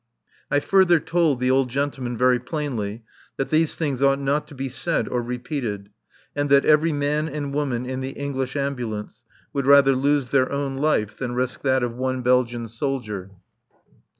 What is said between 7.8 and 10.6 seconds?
in the English Ambulance would rather lose their